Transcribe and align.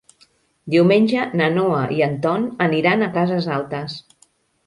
Diumenge 0.75 1.25
na 1.41 1.49
Noa 1.57 1.83
i 1.97 2.01
en 2.07 2.17
Ton 2.23 2.47
aniran 2.67 3.03
a 3.03 3.11
Cases 3.19 3.51
Altes. 3.59 4.01